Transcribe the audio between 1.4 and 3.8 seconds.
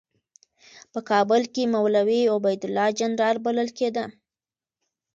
کې مولوي عبیدالله جنرال بلل